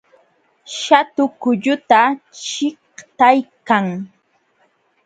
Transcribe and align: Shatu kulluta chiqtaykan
Shatu 0.77 1.23
kulluta 1.41 1.99
chiqtaykan 2.43 3.85